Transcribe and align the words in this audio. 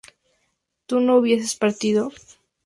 ¿tú 0.87 0.99
no 0.99 1.17
hubieses 1.17 1.55
partido? 1.55 2.09